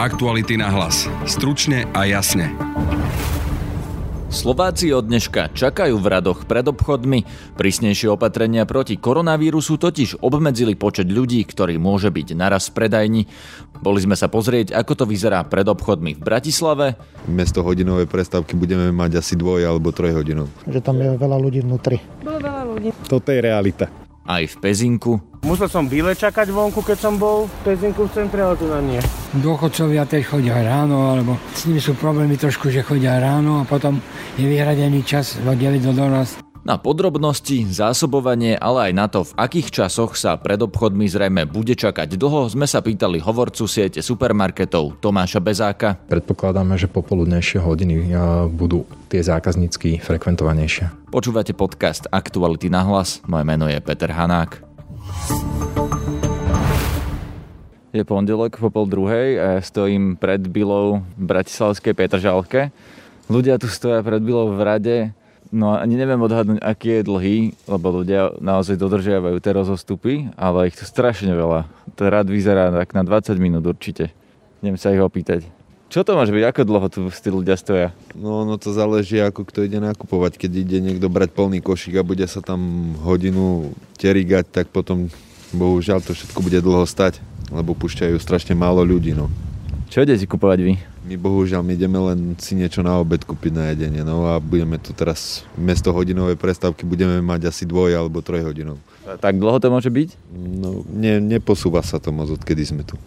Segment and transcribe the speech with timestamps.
[0.00, 1.04] Aktuality na hlas.
[1.28, 2.56] Stručne a jasne.
[4.32, 7.28] Slováci od dneška čakajú v radoch pred obchodmi.
[7.60, 13.22] Prísnejšie opatrenia proti koronavírusu totiž obmedzili počet ľudí, ktorý môže byť naraz v predajni.
[13.84, 16.96] Boli sme sa pozrieť, ako to vyzerá pred obchodmi v Bratislave.
[17.28, 20.48] Miesto hodinovej prestávky budeme mať asi dvoj alebo troj hodinov.
[20.64, 22.00] Že tam je veľa ľudí vnútri.
[22.24, 22.88] Bolo veľa ľudí.
[23.04, 23.92] Toto je realita.
[24.30, 25.18] Aj v Pezinku.
[25.42, 28.78] Musel som bíle čakať vonku, keď som bol v Pezinku v centre, ale tu na
[28.78, 29.02] nie.
[29.34, 33.98] Dôchodcovia teď chodia ráno, alebo s nimi sú problémy trošku, že chodia ráno a potom
[34.38, 36.49] je vyhradený čas od 9 do 12.
[36.60, 41.72] Na podrobnosti, zásobovanie, ale aj na to, v akých časoch sa pred obchodmi zrejme bude
[41.72, 45.96] čakať dlho, sme sa pýtali hovorcu siete supermarketov Tomáša Bezáka.
[46.12, 48.12] Predpokladáme, že popoludnejšie hodiny
[48.52, 51.08] budú tie zákaznícky frekventovanejšie.
[51.08, 54.60] Počúvate podcast Aktuality na hlas, moje meno je Peter Hanák.
[57.96, 62.68] Je pondelok po pol druhej a ja stojím pred Bilou v Bratislavskej Petržalke.
[63.32, 64.96] Ľudia tu stoja pred Bilou v rade,
[65.50, 70.78] No ani neviem odhadnúť, aký je dlhý, lebo ľudia naozaj dodržiavajú tie rozostupy, ale ich
[70.78, 71.66] tu strašne veľa.
[71.98, 74.14] To rád vyzerá tak na 20 minút určite.
[74.62, 75.50] Idem sa ich opýtať.
[75.90, 76.44] Čo to môže byť?
[76.54, 77.90] Ako dlho tu tí ľudia stoja?
[78.14, 80.38] No, no to záleží, ako kto ide nakupovať.
[80.38, 85.10] Keď ide niekto brať plný košík a bude sa tam hodinu terigať, tak potom
[85.50, 87.18] bohužiaľ to všetko bude dlho stať,
[87.50, 89.18] lebo púšťajú strašne málo ľudí.
[89.18, 89.26] No.
[89.90, 90.72] Čo idete kupovať vy?
[91.00, 94.04] My bohužiaľ my ideme len si niečo na obed kúpiť na jedenie.
[94.04, 98.76] No a budeme tu teraz, miesto hodinovej prestávky budeme mať asi dvoj alebo troj hodinov.
[99.08, 100.08] Tak dlho to môže byť?
[100.36, 103.00] No, ne, neposúva sa to moc, odkedy sme tu.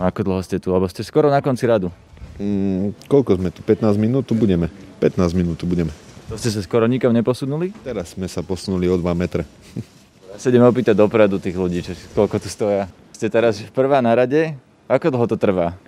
[0.00, 0.72] A ako dlho ste tu?
[0.72, 1.92] Lebo ste skoro na konci radu.
[2.40, 3.60] Mm, koľko sme tu?
[3.60, 4.72] 15 minút tu budeme.
[5.04, 5.92] 15 minút tu budeme.
[6.32, 7.76] To ste sa skoro nikam neposunuli?
[7.84, 9.44] Teraz sme sa posunuli o 2 metre.
[10.32, 12.90] Ja sa idem opýtať dopredu tých ľudí, čo, koľko tu stoja.
[13.14, 14.58] Ste teraz prvá na rade?
[14.90, 15.78] Ako dlho to trvá?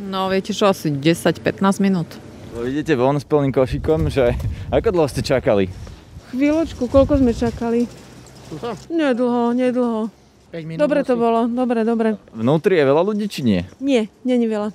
[0.00, 2.08] No viete čo, asi 10-15 minút.
[2.56, 4.32] No, idete von s plným košikom, že
[4.72, 5.68] ako dlho ste čakali?
[6.32, 7.84] Chvíľočku, koľko sme čakali?
[8.90, 10.08] Nedlho, nedlho.
[10.50, 12.18] Dobre to bolo, dobre, dobre.
[12.34, 13.60] Vnútri je veľa ľudí, či nie?
[13.78, 14.74] Nie, není veľa.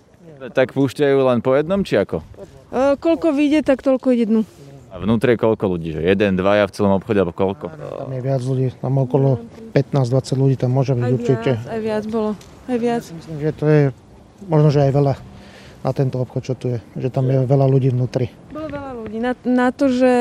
[0.55, 2.23] Tak púšťajú len po jednom, či ako?
[2.71, 4.41] E, koľko vyjde, tak toľko ide dnu.
[4.95, 5.91] A vnútri je koľko ľudí?
[5.99, 7.67] Že jeden, dvaja v celom obchode, alebo koľko?
[7.75, 9.43] Tam je viac ľudí, tam okolo
[9.75, 11.51] 15-20 ľudí tam môže byť Aj určite.
[11.59, 12.31] viac, aj viac bolo,
[12.71, 13.03] aj viac.
[13.11, 13.81] Myslím, že to je
[14.45, 15.13] možno, že aj veľa
[15.85, 16.79] na tento obchod, čo tu je.
[16.97, 18.33] Že tam je veľa ľudí vnútri.
[18.49, 19.17] Bolo veľa ľudí.
[19.21, 20.13] Na, na to, že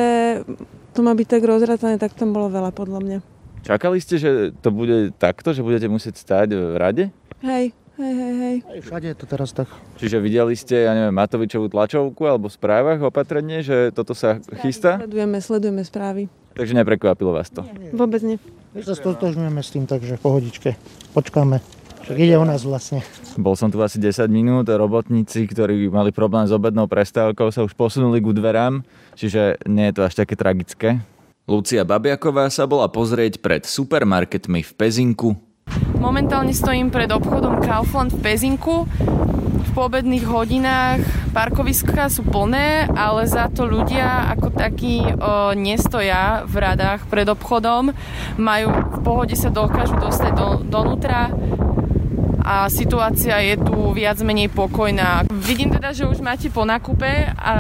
[0.93, 3.19] to má byť tak rozratané, tak tam bolo veľa podľa mňa.
[3.65, 4.31] Čakali ste, že
[4.61, 7.05] to bude takto, že budete musieť stáť v rade?
[7.41, 8.57] Hej, hej, hej, hej.
[8.61, 9.73] Aj všade je to teraz tak.
[9.97, 15.01] Čiže videli ste, ja neviem, Matovičovú tlačovku alebo v správach opatrenie, že toto sa chystá?
[15.01, 16.29] Sledujeme, sledujeme správy.
[16.53, 17.65] Takže neprekvapilo vás to?
[17.97, 18.37] Vôbec nie.
[18.77, 20.77] My sa stotožňujeme s tým, takže pohodičke.
[21.17, 21.84] Počkáme.
[22.05, 23.01] Však ide o nás vlastne.
[23.41, 27.73] Bol som tu asi 10 minút, robotníci, ktorí mali problém s obednou prestávkou, sa už
[27.73, 28.85] posunuli k dverám,
[29.17, 31.01] čiže nie je to až také tragické.
[31.49, 35.33] Lucia Babiaková sa bola pozrieť pred supermarketmi v Pezinku.
[35.97, 38.85] Momentálne stojím pred obchodom Kaufland v Pezinku.
[39.65, 41.01] V poobedných hodinách
[41.33, 47.97] parkoviská sú plné, ale za to ľudia ako takí o, nestoja v radách pred obchodom.
[48.37, 51.33] Majú v pohode sa dokážu dostať do, donútra
[52.45, 55.25] a situácia je tu viac menej pokojná.
[55.33, 57.53] Vidím teda, že už máte po nakupe a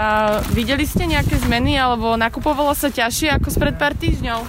[0.52, 4.44] videli ste nejaké zmeny alebo nakupovalo sa ťažšie ako spred pár týždňov?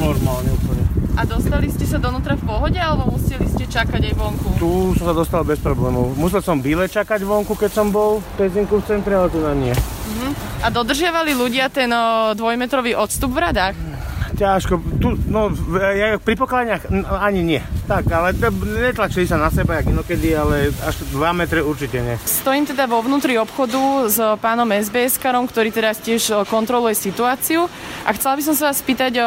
[0.00, 0.84] Normálne úplne.
[1.20, 4.48] A dostali ste sa donútra v pohode alebo museli ste čakať aj vonku?
[4.56, 6.16] Tu som sa dostal bez problémov.
[6.16, 9.52] Musel som bíle čakať vonku, keď som bol v Pezinku v centre, ale tu na
[9.52, 9.76] nie.
[9.76, 10.32] Uh-huh.
[10.64, 13.89] A dodržiavali ľudia ten o, dvojmetrový odstup v radách?
[14.30, 16.88] Ťažko, tu, no, ja, pri pokladniach
[17.20, 17.60] ani nie.
[17.84, 18.32] Tak, ale
[18.62, 22.16] netlačili sa na seba, jak inokedy, ale až 2 metre určite nie.
[22.24, 27.68] Stojím teda vo vnútri obchodu s pánom SBS-karom, ktorý teda tiež kontroluje situáciu.
[28.06, 29.18] A chcela by som sa vás spýtať,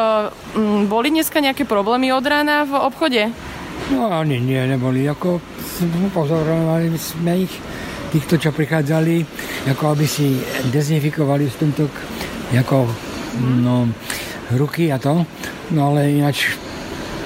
[0.89, 3.29] boli dneska nejaké problémy od rána v obchode?
[3.91, 5.05] No ani nie, neboli.
[5.05, 5.43] Ako
[6.15, 7.53] pozorovali sme ich,
[8.15, 9.25] týchto, čo prichádzali,
[9.73, 10.39] ako aby si
[10.71, 11.89] dezinfikovali v tomto,
[12.55, 12.87] ako,
[13.61, 13.89] no,
[14.51, 15.23] ruky a to.
[15.71, 16.59] No ale ináč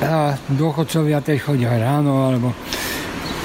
[0.01, 2.53] a dôchodcovia teď chodia ráno, alebo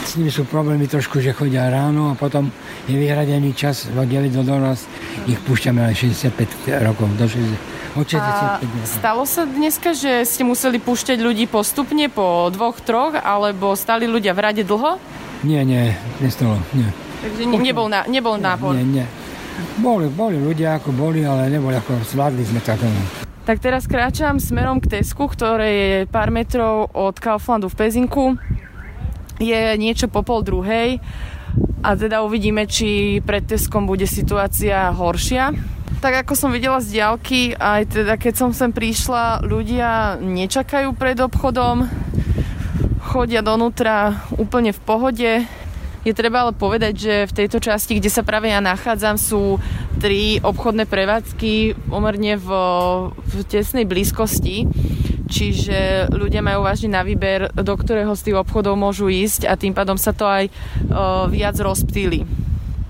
[0.05, 2.53] s nimi sú problémy trošku, že chodia ráno a potom
[2.85, 8.05] je vyhradený čas od 9 do 12, ich púšťame aj 65 rokov, do 60, od
[8.05, 8.85] 65 rokov.
[8.85, 14.37] Stalo sa dneska, že ste museli púšťať ľudí postupne po dvoch, troch, alebo stali ľudia
[14.37, 15.01] v rade dlho?
[15.49, 16.91] Nie, nie, nestalo, nie.
[17.23, 18.77] Takže ne, nebol, na, nebol nápor?
[18.77, 19.07] Nie, nie.
[19.79, 22.83] Boli, boli ľudia ako boli, ale neboli ako zvládli sme tak.
[23.43, 28.39] Tak teraz kráčam smerom k Tesku, ktoré je pár metrov od Kauflandu v Pezinku.
[29.43, 31.03] Je niečo po pol druhej.
[31.83, 35.51] A teda uvidíme, či pred Teskom bude situácia horšia.
[35.99, 41.19] Tak ako som videla z diálky, aj teda keď som sem prišla, ľudia nečakajú pred
[41.19, 41.91] obchodom,
[43.11, 45.31] chodia donútra úplne v pohode.
[46.03, 49.63] Je treba ale povedať, že v tejto časti, kde sa práve ja nachádzam, sú
[50.03, 52.49] tri obchodné prevádzky pomerne v,
[53.15, 54.67] v tesnej blízkosti.
[55.33, 59.73] Čiže ľudia majú vážne na výber, do ktorého z tých obchodov môžu ísť a tým
[59.73, 62.27] pádom sa to aj uh, viac rozptýli.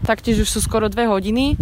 [0.02, 1.54] Taktiež už sú skoro dve hodiny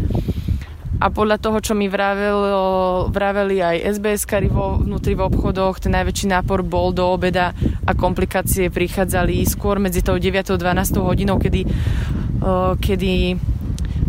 [1.00, 5.96] a podľa toho, čo mi vravelo, vraveli aj SBS kary vo, vnútri v obchodoch, ten
[5.96, 7.56] najväčší nápor bol do obeda
[7.88, 10.52] a komplikácie prichádzali skôr medzi tou 9.
[10.52, 11.00] a 12.
[11.00, 13.40] hodinou, kedy, uh, kedy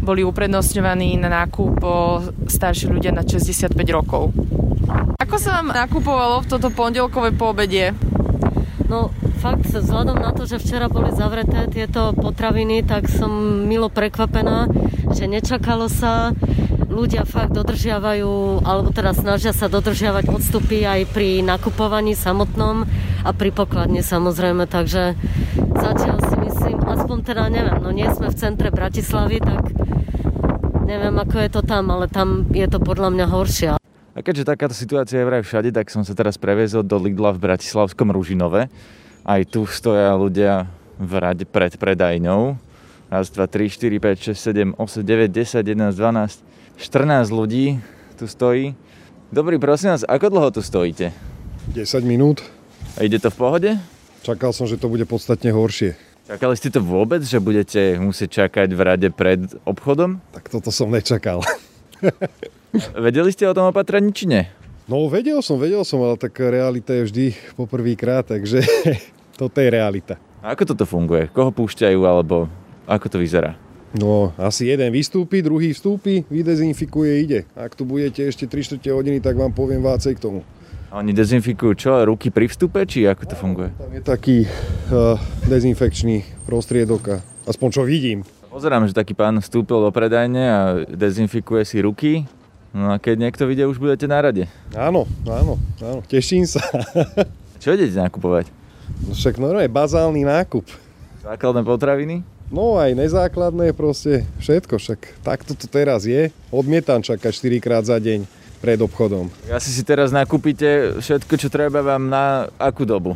[0.04, 1.80] boli uprednostňovaní na nákup
[2.50, 4.36] starší ľudia na 65 rokov.
[5.22, 7.96] Ako sa vám nakupovalo v toto pondelkové poobedie?
[8.92, 14.68] No, fakt, vzhľadom na to, že včera boli zavreté tieto potraviny, tak som milo prekvapená,
[15.16, 16.36] že nečakalo sa
[16.92, 22.84] ľudia fakt dodržiavajú, alebo teda snažia sa dodržiavať odstupy aj pri nakupovaní samotnom
[23.24, 25.16] a pri pokladni samozrejme, takže
[25.56, 29.72] zatiaľ si myslím, aspoň teda neviem, no nie sme v centre Bratislavy, tak
[30.84, 33.70] neviem ako je to tam, ale tam je to podľa mňa horšie.
[34.12, 37.48] A keďže takáto situácia je vraj všade, tak som sa teraz previezol do Lidla v
[37.48, 38.68] Bratislavskom Ružinove.
[39.24, 40.68] Aj tu stoja ľudia
[41.00, 42.60] v rade pred predajňou.
[43.08, 47.78] Raz, dva, tri, 4, 5, 6, 7, 8, 9, 10, 11, 12, 14 ľudí
[48.18, 48.74] tu stojí.
[49.30, 51.14] Dobrý, prosím vás, ako dlho tu stojíte?
[51.78, 52.42] 10 minút.
[52.98, 53.70] A ide to v pohode?
[54.26, 55.94] Čakal som, že to bude podstatne horšie.
[56.26, 60.26] Čakali ste to vôbec, že budete musieť čakať v rade pred obchodom?
[60.34, 61.46] Tak toto som nečakal.
[63.06, 64.50] Vedeli ste o tom opatrení, či nie?
[64.90, 68.66] No vedel som, vedel som, ale tak realita je vždy poprvýkrát, takže
[69.40, 70.18] toto je realita.
[70.42, 71.30] A ako toto funguje?
[71.30, 72.50] Koho púšťajú, alebo
[72.90, 73.54] ako to vyzerá?
[73.92, 77.40] No, asi jeden vystúpi, druhý vstúpi, vydezinfikuje, ide.
[77.60, 80.48] Ak tu budete ešte 3 4 hodiny, tak vám poviem vácej k tomu.
[80.92, 81.92] A oni dezinfikujú čo?
[82.04, 83.72] Ruky pri vstupe, či ako to funguje?
[83.76, 85.16] Tam je taký uh,
[85.48, 88.28] dezinfekčný prostriedok, aspoň čo vidím.
[88.52, 92.28] Pozerám, že taký pán vstúpil do predajne a dezinfikuje si ruky.
[92.72, 94.48] No a keď niekto vidie, už budete na rade.
[94.76, 96.64] Áno, áno, áno, teším sa.
[97.64, 98.48] čo idete nakupovať?
[99.04, 100.68] No však no, je bazálny nákup.
[101.24, 102.24] Základné potraviny?
[102.52, 106.36] No aj nezákladné, proste všetko, však takto to teraz je.
[106.52, 108.28] Odmietam čakať 4 krát za deň
[108.60, 109.32] pred obchodom.
[109.48, 113.16] Asi si teraz nakúpite všetko, čo treba vám na akú dobu?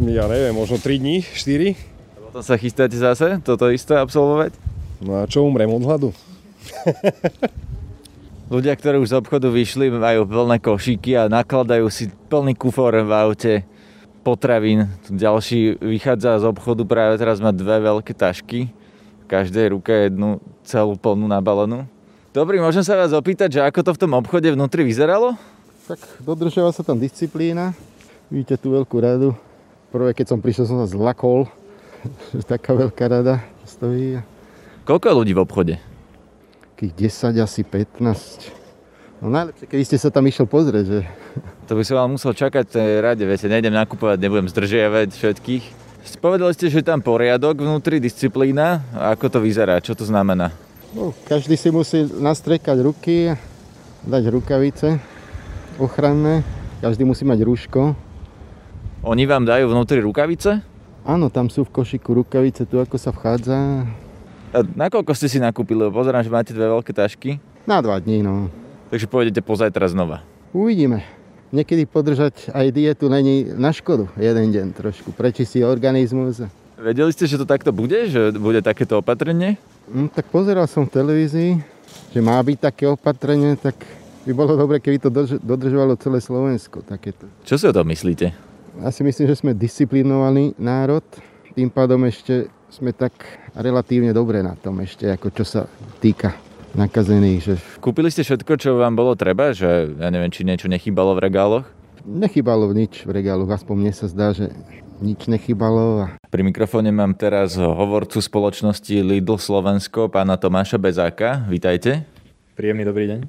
[0.00, 1.76] Ja neviem, možno 3 dní, 4.
[2.16, 4.56] A potom sa chystáte zase toto isté absolvovať?
[5.04, 6.16] No a čo, umrem od hladu?
[8.56, 13.12] Ľudia, ktorí už z obchodu vyšli, majú plné košíky a nakladajú si plný kufor v
[13.12, 13.68] aute
[14.22, 14.86] potravín.
[15.10, 18.70] Ďalší vychádza z obchodu, práve teraz má dve veľké tašky.
[19.22, 21.84] V každej ruke jednu celú plnú nabalenú.
[22.32, 25.36] Dobrý, môžem sa vás opýtať, že ako to v tom obchode vnútri vyzeralo?
[25.84, 27.76] Tak dodržiava sa tam disciplína.
[28.32, 29.36] Vidíte tú veľkú radu.
[29.92, 31.44] Prvé, keď som prišiel, som sa zlakol.
[32.48, 34.22] Taká veľká rada stojí.
[34.88, 35.74] Koľko je ľudí v obchode?
[36.72, 36.92] Takých
[37.36, 38.61] 10, asi 15.
[39.22, 41.00] No najlepšie, keby ste sa tam išiel pozrieť, že
[41.70, 45.64] to by som vám musel čakať v tej rade, viete, nejdem nakupovať, nebudem zdržiavať všetkých.
[46.18, 48.82] Povedali ste, že tam poriadok vnútri, disciplína.
[48.90, 49.78] A ako to vyzerá?
[49.78, 50.50] Čo to znamená?
[50.90, 53.30] No, každý si musí nastrekať ruky,
[54.02, 54.98] dať rukavice
[55.78, 56.42] ochranné.
[56.82, 57.94] Každý musí mať rúško.
[59.06, 60.66] Oni vám dajú vnútri rukavice?
[61.06, 63.86] Áno, tam sú v košiku rukavice, tu ako sa vchádza.
[64.50, 65.86] A nakoľko ste si nakúpili?
[65.94, 67.38] Pozerám, že máte dve veľké tašky.
[67.70, 68.50] Na dva dní, no.
[68.92, 70.20] Takže pôjdete pozajtra znova.
[70.52, 71.00] Uvidíme
[71.48, 76.44] niekedy podržať aj dietu není na škodu jeden deň trošku, prečistí organizmus.
[76.76, 78.08] Vedeli ste, že to takto bude?
[78.12, 79.56] Že bude takéto opatrenie?
[79.88, 81.50] No, tak pozeral som v televízii,
[82.12, 83.80] že má byť také opatrenie, tak
[84.28, 85.08] by bolo dobre, keby to
[85.40, 86.84] dodržovalo celé Slovensko.
[86.84, 87.28] Takéto.
[87.48, 88.28] Čo si o tom myslíte?
[88.76, 91.04] Ja si myslím, že sme disciplinovaný národ,
[91.56, 93.12] tým pádom ešte sme tak
[93.56, 95.62] relatívne dobre na tom ešte, ako čo sa
[96.00, 96.32] týka
[96.74, 97.40] nakazených.
[97.44, 97.54] Že...
[97.80, 99.52] Kúpili ste všetko, čo vám bolo treba?
[99.52, 101.66] Že ja neviem, či niečo nechybalo v regáloch?
[102.02, 104.50] Nechybalo nič v regáloch, aspoň mne sa zdá, že
[104.98, 106.06] nič nechybalo.
[106.06, 106.06] A...
[106.30, 111.46] Pri mikrofóne mám teraz hovorcu spoločnosti Lidl Slovensko, pána Tomáša Bezáka.
[111.46, 112.02] Vítajte.
[112.58, 113.20] Príjemný dobrý deň.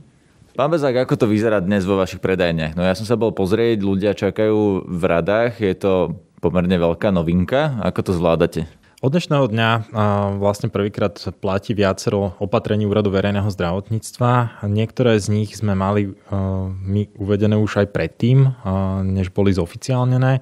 [0.53, 2.77] Pán Bezák, ako to vyzerá dnes vo vašich predajniach?
[2.77, 7.81] No ja som sa bol pozrieť, ľudia čakajú v radách, je to pomerne veľká novinka.
[7.81, 8.69] Ako to zvládate?
[9.03, 9.69] Od dnešného dňa
[10.39, 14.63] vlastne prvýkrát platí viacero opatrení Úradu verejného zdravotníctva.
[14.63, 16.15] Niektoré z nich sme mali
[16.71, 18.55] my uvedené už aj predtým,
[19.03, 20.39] než boli zoficiálnené.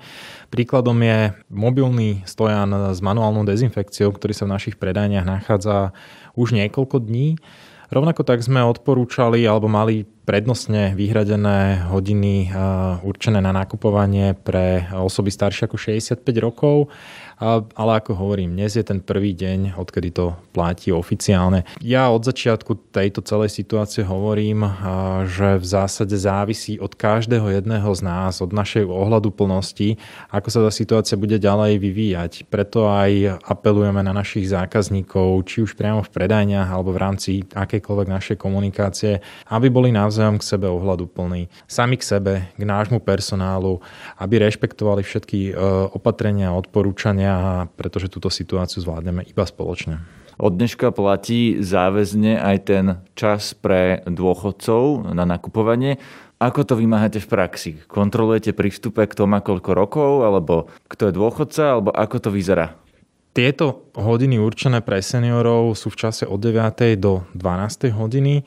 [0.53, 5.89] Príkladom je mobilný stojan s manuálnou dezinfekciou, ktorý sa v našich predajniach nachádza
[6.38, 7.41] už niekoľko dní.
[7.89, 12.54] Rovnako tak sme odporúčali alebo mali prednostne vyhradené hodiny
[13.01, 16.90] určené na nakupovanie pre osoby staršie ako 65 rokov
[17.74, 21.66] ale ako hovorím, dnes je ten prvý deň, odkedy to platí oficiálne.
[21.82, 24.62] Ja od začiatku tejto celej situácie hovorím,
[25.25, 29.98] že v zásade závisí od každého jedného z nás, od našej ohľadu plnosti,
[30.30, 32.32] ako sa tá situácia bude ďalej vyvíjať.
[32.46, 38.08] Preto aj apelujeme na našich zákazníkov, či už priamo v predajniach alebo v rámci akejkoľvek
[38.08, 39.18] našej komunikácie,
[39.50, 41.48] aby boli navzájom k sebe ohľadu plní.
[41.72, 43.80] Sami k sebe, k nášmu personálu,
[44.20, 45.53] aby rešpektovali všetky e,
[45.96, 50.03] opatrenia a odporúčania pretože túto situáciu zvládneme iba spoločne.
[50.36, 55.96] Od dneška platí záväzne aj ten čas pre dôchodcov na nakupovanie.
[56.41, 57.72] Ako to vymáhate v praxi?
[57.88, 62.81] Kontrolujete prístupe k tomu, koľko rokov, alebo kto je dôchodca, alebo ako to vyzerá?
[63.32, 67.00] Tieto hodiny určené pre seniorov sú v čase od 9.
[67.00, 67.88] do 12.
[67.96, 68.44] hodiny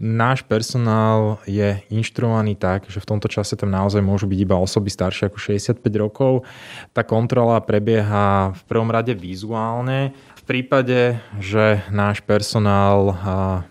[0.00, 4.88] Náš personál je inštruovaný tak, že v tomto čase tam naozaj môžu byť iba osoby
[4.88, 6.48] staršie ako 65 rokov.
[6.96, 10.16] Tá kontrola prebieha v prvom rade vizuálne.
[10.40, 13.12] V prípade, že náš personál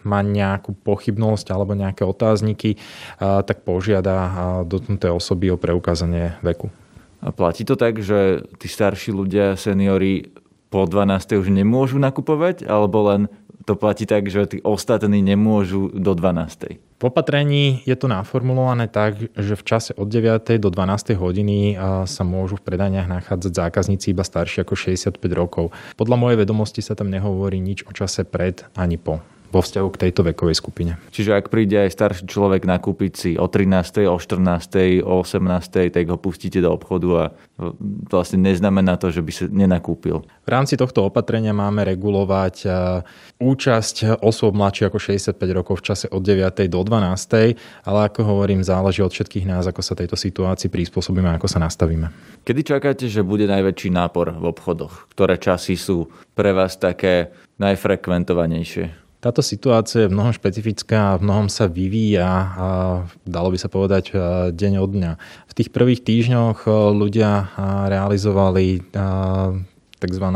[0.06, 2.78] má nejakú pochybnosť alebo nejaké otázniky,
[3.18, 4.30] tak požiada
[4.70, 6.70] dotknuté osoby o preukázanie veku.
[7.32, 10.36] Platí to tak, že tí starší ľudia, seniori
[10.68, 11.40] po 12.
[11.40, 13.22] už nemôžu nakupovať, alebo len
[13.64, 17.00] to platí tak, že tí ostatní nemôžu do 12.
[17.00, 20.60] V opatrení je to naformulované tak, že v čase od 9.
[20.60, 21.16] do 12.
[21.16, 25.72] hodiny sa môžu v predaniach nachádzať zákazníci iba starší ako 65 rokov.
[25.96, 29.24] Podľa mojej vedomosti sa tam nehovorí nič o čase pred ani po
[29.54, 30.98] vo vzťahu k tejto vekovej skupine.
[31.14, 36.06] Čiže ak príde aj starší človek nakúpiť si o 13., o 14., o 18., tak
[36.10, 37.24] ho pustíte do obchodu a
[38.10, 40.26] to vlastne neznamená to, že by sa nenakúpil.
[40.26, 42.68] V rámci tohto opatrenia máme regulovať e,
[43.38, 46.50] účasť osôb mladších ako 65 rokov v čase od 9.
[46.66, 47.86] do 12.
[47.86, 52.10] Ale ako hovorím, záleží od všetkých nás, ako sa tejto situácii prispôsobíme, ako sa nastavíme.
[52.42, 55.06] Kedy čakáte, že bude najväčší nápor v obchodoch?
[55.14, 57.30] Ktoré časy sú pre vás také
[57.62, 59.03] najfrekventovanejšie?
[59.24, 62.68] Táto situácia je v mnohom špecifická v mnohom sa vyvíja a
[63.24, 64.12] dalo by sa povedať
[64.52, 65.12] deň od dňa.
[65.48, 67.56] V tých prvých týždňoch ľudia
[67.88, 68.84] realizovali
[70.04, 70.28] tzv.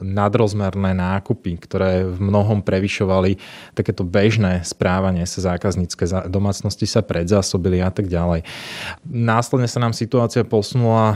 [0.00, 3.36] nadrozmerné nákupy, ktoré v mnohom prevyšovali
[3.76, 8.48] takéto bežné správanie sa zákaznícke domácnosti sa predzásobili a tak ďalej.
[9.04, 11.14] Následne sa nám situácia posunula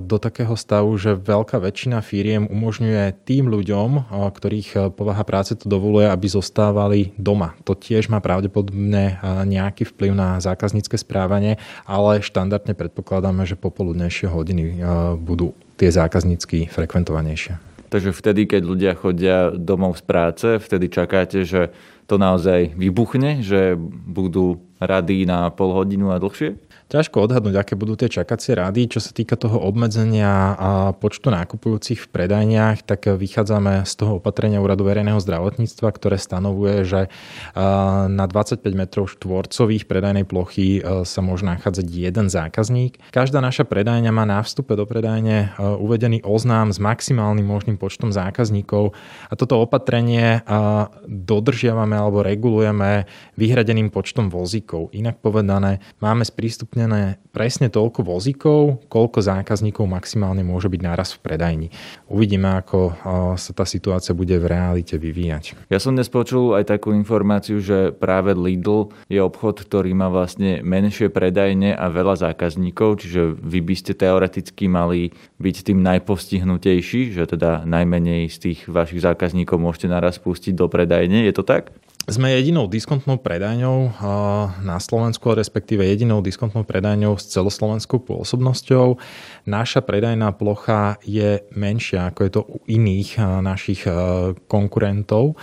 [0.00, 6.08] do takého stavu, že veľká väčšina firiem umožňuje tým ľuďom, ktorých povaha práce to dovoluje,
[6.08, 7.52] aby zostávali doma.
[7.68, 14.80] To tiež má pravdepodobne nejaký vplyv na zákaznícke správanie, ale štandardne predpokladáme, že popoludnejšie hodiny
[15.18, 17.58] budú tie zákaznícky frekventovanejšie.
[17.92, 21.70] Takže vtedy, keď ľudia chodia domov z práce, vtedy čakáte, že
[22.10, 23.78] to naozaj vybuchne, že
[24.10, 26.58] budú rady na pol hodinu a dlhšie?
[26.92, 28.86] Ťažko odhadnúť, aké budú tie čakacie rady.
[28.92, 34.62] Čo sa týka toho obmedzenia a počtu nákupujúcich v predajniach, tak vychádzame z toho opatrenia
[34.62, 37.00] Úradu verejného zdravotníctva, ktoré stanovuje, že
[38.08, 43.00] na 25 metrov štvorcových predajnej plochy sa môže nachádzať jeden zákazník.
[43.10, 48.94] Každá naša predajňa má na vstupe do predajne uvedený oznám s maximálnym možným počtom zákazníkov
[49.28, 50.44] a toto opatrenie
[51.08, 54.94] dodržiavame alebo regulujeme vyhradeným počtom vozíkov.
[54.94, 61.26] Inak povedané, máme sprístup umiestnené presne toľko vozíkov, koľko zákazníkov maximálne môže byť naraz v
[61.26, 61.68] predajni.
[62.06, 62.94] Uvidíme, ako
[63.34, 65.58] sa tá situácia bude v realite vyvíjať.
[65.66, 70.62] Ja som dnes počul aj takú informáciu, že práve Lidl je obchod, ktorý má vlastne
[70.62, 75.10] menšie predajne a veľa zákazníkov, čiže vy by ste teoreticky mali
[75.42, 81.26] byť tým najpostihnutejší, že teda najmenej z tých vašich zákazníkov môžete naraz pustiť do predajne.
[81.26, 81.74] Je to tak?
[82.04, 83.96] Sme jedinou diskontnou predajňou
[84.60, 89.00] na Slovensku, respektíve jedinou diskontnou predajňou s celoslovenskou pôsobnosťou.
[89.48, 93.88] Naša predajná plocha je menšia, ako je to u iných našich
[94.44, 95.40] konkurentov.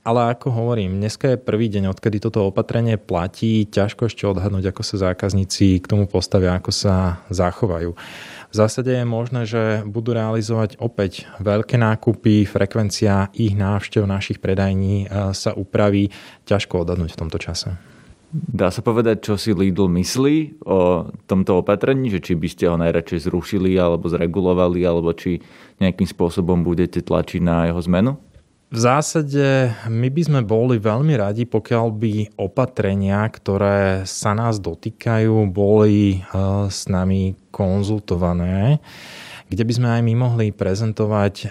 [0.00, 3.66] Ale ako hovorím, dneska je prvý deň, odkedy toto opatrenie platí.
[3.66, 7.98] Ťažko ešte odhadnúť, ako sa zákazníci k tomu postavia, ako sa zachovajú.
[8.50, 15.06] V zásade je možné, že budú realizovať opäť veľké nákupy, frekvencia ich návštev našich predajní
[15.06, 16.10] e, sa upraví.
[16.50, 17.78] Ťažko odhadnúť v tomto čase.
[18.34, 22.78] Dá sa povedať, čo si Lidl myslí o tomto opatrení, že či by ste ho
[22.78, 25.42] najradšej zrušili alebo zregulovali, alebo či
[25.78, 28.18] nejakým spôsobom budete tlačiť na jeho zmenu?
[28.70, 35.50] V zásade my by sme boli veľmi radi, pokiaľ by opatrenia, ktoré sa nás dotýkajú,
[35.50, 38.78] boli eh, s nami konzultované,
[39.50, 41.48] kde by sme aj my mohli prezentovať eh,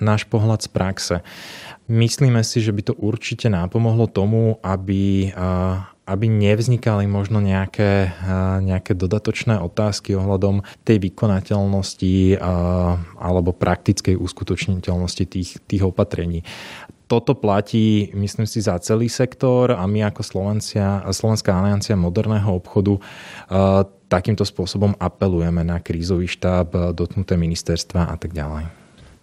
[0.00, 1.16] náš pohľad z praxe.
[1.92, 8.12] Myslíme si, že by to určite nápomohlo tomu, aby eh, aby nevznikali možno nejaké,
[8.60, 12.36] nejaké dodatočné otázky ohľadom tej vykonateľnosti
[13.16, 16.44] alebo praktickej uskutočniteľnosti tých, tých opatrení.
[17.04, 22.96] Toto platí, myslím si, za celý sektor a my ako Slovencia, Slovenská aliancia moderného obchodu
[24.08, 28.68] takýmto spôsobom apelujeme na krízový štáb, dotknuté ministerstva a tak ďalej.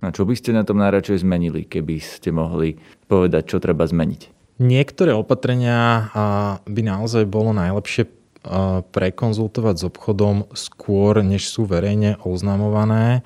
[0.01, 2.73] A čo by ste na tom najradšej zmenili, keby ste mohli
[3.05, 4.40] povedať, čo treba zmeniť?
[4.61, 6.13] Niektoré opatrenia
[6.69, 8.05] by naozaj bolo najlepšie
[8.93, 13.25] prekonzultovať s obchodom skôr, než sú verejne oznamované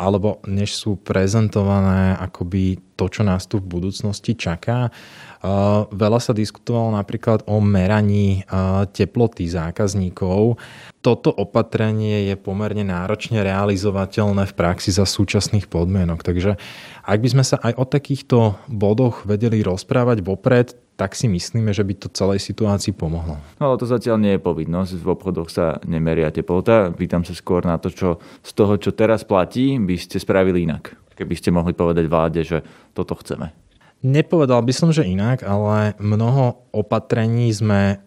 [0.00, 4.94] alebo než sú prezentované akoby to, čo nás tu v budúcnosti čaká.
[5.92, 8.40] Veľa sa diskutovalo napríklad o meraní
[8.96, 10.56] teploty zákazníkov.
[11.04, 16.24] Toto opatrenie je pomerne náročne realizovateľné v praxi za súčasných podmienok.
[16.24, 16.56] Takže
[17.04, 21.84] ak by sme sa aj o takýchto bodoch vedeli rozprávať vopred, tak si myslíme, že
[21.84, 23.36] by to celej situácii pomohlo.
[23.60, 24.96] No ale to zatiaľ nie je povinnosť.
[24.96, 26.88] V obchodoch sa nemeria teplota.
[26.88, 30.96] Pýtam sa skôr na to, čo z toho, čo teraz platí, by ste spravili inak.
[31.18, 32.62] Keby ste mohli povedať vláde, že
[32.96, 33.63] toto chceme.
[34.04, 38.04] Nepovedal by som, že inak, ale mnoho opatrení sme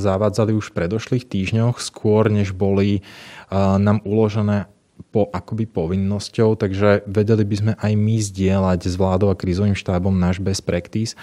[0.00, 3.04] zavádzali už v predošlých týždňoch, skôr než boli
[3.52, 4.72] nám uložené
[5.14, 10.16] po akoby povinnosťou, takže vedeli by sme aj my zdieľať s vládou a krízovým štábom
[10.16, 11.14] náš best practice,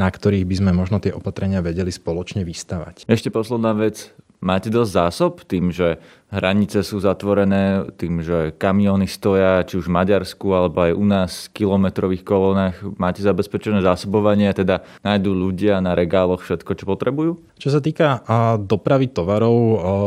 [0.00, 3.04] na ktorých by sme možno tie opatrenia vedeli spoločne vystavať.
[3.04, 4.08] Ešte posledná vec.
[4.38, 5.98] Máte dosť zásob tým, že
[6.30, 11.30] hranice sú zatvorené, tým, že kamióny stoja, či už v Maďarsku, alebo aj u nás
[11.50, 12.78] v kilometrových kolónach.
[13.00, 17.42] Máte zabezpečené zásobovanie, teda nájdú ľudia na regáloch všetko, čo potrebujú?
[17.58, 18.22] Čo sa týka
[18.62, 19.58] dopravy tovarov,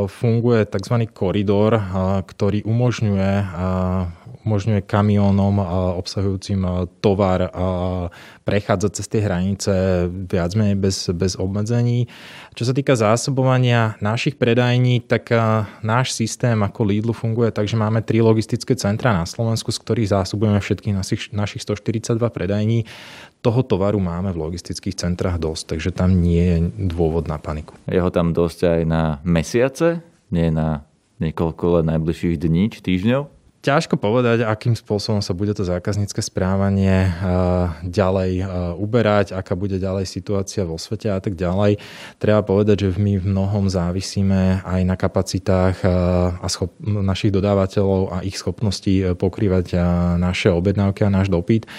[0.07, 1.11] funguje tzv.
[1.11, 1.81] koridor,
[2.23, 3.31] ktorý umožňuje
[4.41, 5.61] umožňuje kamiónom
[6.01, 7.49] obsahujúcim tovar
[8.41, 9.71] prechádzať cez tie hranice
[10.09, 12.09] viac menej bez, bez obmedzení.
[12.57, 15.29] Čo sa týka zásobovania našich predajní, tak
[15.85, 20.11] náš systém ako Lidlu funguje tak, že máme tri logistické centra na Slovensku, z ktorých
[20.11, 22.89] zásobujeme všetkých našich, našich 142 predajní.
[23.41, 26.57] Toho tovaru máme v logistických centrách dosť, takže tam nie je
[26.93, 27.73] dôvod na paniku.
[27.89, 30.85] Je ho tam dosť aj na mesiace, nie na
[31.21, 33.40] niekoľko len najbližších dní či týždňov?
[33.61, 37.13] Ťažko povedať, akým spôsobom sa bude to zákaznícke správanie eh,
[37.85, 41.77] ďalej eh, uberať, aká bude ďalej situácia vo svete a tak ďalej.
[42.17, 45.89] Treba povedať, že my v mnohom závisíme aj na kapacitách eh,
[46.41, 49.77] a schop- našich dodávateľov a ich schopností pokrývať
[50.17, 51.69] naše objednávky a náš dopyt.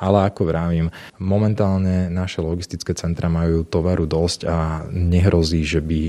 [0.00, 0.88] Ale ako vravím,
[1.20, 6.00] momentálne naše logistické centra majú tovaru dosť a nehrozí, že by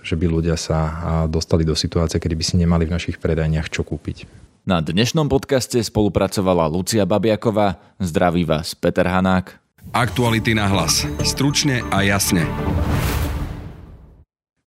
[0.00, 0.78] že by ľudia sa
[1.28, 4.24] dostali do situácie, kedy by si nemali v našich predajniach čo kúpiť.
[4.68, 7.80] Na dnešnom podcaste spolupracovala Lucia Babiaková.
[7.96, 9.56] Zdraví vás Peter Hanák.
[9.96, 11.08] Aktuality na hlas.
[11.24, 12.44] Stručne a jasne.